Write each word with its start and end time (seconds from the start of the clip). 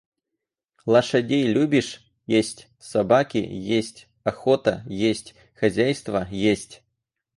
Лошадей 0.87 1.45
любишь— 1.45 2.03
есть, 2.25 2.69
собаки— 2.79 3.37
есть, 3.37 4.07
охота— 4.23 4.83
есть, 4.87 5.35
хозяйство— 5.53 6.27
есть. 6.31 6.81